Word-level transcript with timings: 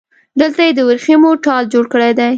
دلته 0.39 0.61
يې 0.65 0.71
له 0.77 0.83
وريښمو 0.87 1.29
ټال 1.45 1.63
جوړ 1.73 1.85
کړی 1.93 2.11
دی 2.19 2.29